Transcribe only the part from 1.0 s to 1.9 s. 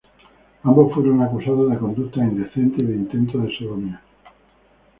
acusados de